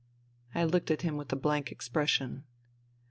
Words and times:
"I 0.55 0.63
looked 0.63 0.89
at 0.89 1.03
him 1.03 1.15
with 1.15 1.31
a 1.31 1.35
blank 1.35 1.71
expression. 1.71 2.43